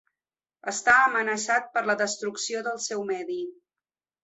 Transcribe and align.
Està 0.71 0.95
amenaçat 1.09 1.69
per 1.77 1.85
la 1.91 1.97
destrucció 2.01 2.65
del 2.71 2.83
seu 2.89 3.07
medi. 3.13 3.41